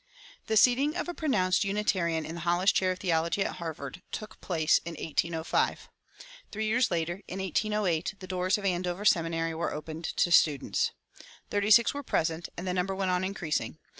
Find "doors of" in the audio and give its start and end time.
8.25-8.65